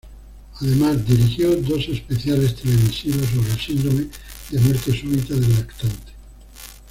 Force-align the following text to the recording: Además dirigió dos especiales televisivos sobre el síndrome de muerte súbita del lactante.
Además 0.61 1.05
dirigió 1.05 1.55
dos 1.57 1.87
especiales 1.87 2.55
televisivos 2.55 3.23
sobre 3.29 3.51
el 3.51 3.59
síndrome 3.59 4.07
de 4.49 4.59
muerte 4.59 4.99
súbita 4.99 5.35
del 5.35 5.53
lactante. 5.55 6.11